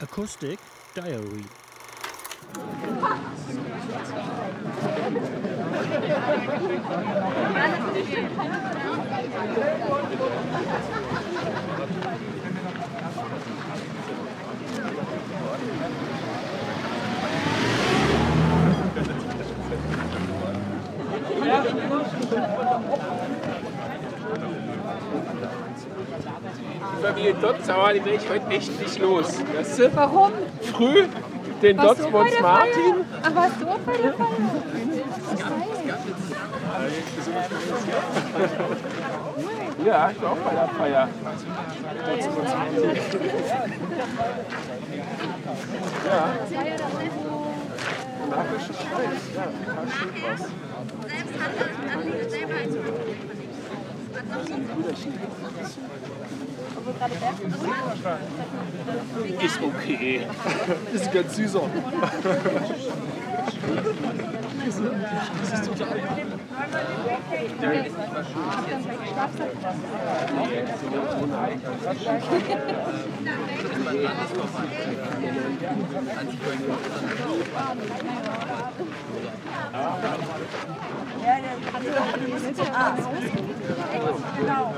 Acoustic 0.00 0.58
Diary 0.94 1.44
Familie 26.98 27.34
Dotzauer, 27.34 27.92
die 27.94 28.04
will 28.04 28.14
ich 28.14 28.28
heute 28.28 28.46
echt 28.48 28.80
nicht 28.80 28.98
los. 28.98 29.38
Weißt 29.54 29.78
du? 29.78 29.96
Warum? 29.96 30.32
Früh 30.60 31.04
den 31.62 31.76
Warst 31.76 32.00
du 32.00 32.04
auch 32.04 32.10
bei 32.10 32.18
Dotzwons 32.18 32.30
der 32.32 32.42
Martin. 32.42 32.72
Feier? 32.72 33.04
Ach, 33.22 33.34
warst 33.34 33.60
du 33.60 33.66
auch 33.66 33.78
bei 33.78 33.96
der 33.96 34.12
Feier? 34.12 34.28
Ja, 39.84 40.10
ich 40.10 40.22
war 40.22 40.32
auch 40.32 40.36
bei 40.36 40.54
der 40.54 40.68
Feier. 40.68 41.08
Ja. 46.06 46.34
Magische 48.30 48.72
ja, 49.34 49.44
total 54.78 54.96
schön 54.96 55.14
was. 55.60 55.78
Ist 59.40 59.60
okay. 59.62 60.26
Ist 60.92 61.12
ganz 61.12 61.36
süßer. 61.36 61.62
Das 65.40 65.60
ist 65.60 65.64
total. 65.66 66.00
Genau. 84.38 84.74